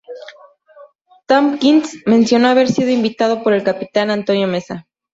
[1.27, 4.87] Tompkins mencionó haber sido invitado por el capitán Antonio Meza.